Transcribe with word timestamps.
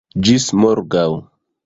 Ĝis 0.27 0.47
morgaŭ! 0.61 1.05